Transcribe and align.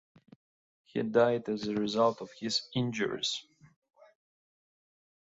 He 0.85 1.03
died 1.03 1.47
as 1.47 1.67
a 1.67 1.75
result 1.75 2.21
of 2.21 2.31
his 2.31 2.63
injuries. 2.73 3.45